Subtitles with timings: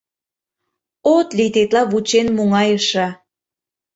[1.15, 3.07] «От лий тетла вучен муҥайыше